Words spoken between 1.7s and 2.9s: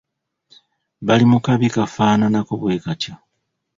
kafaanaanako bwe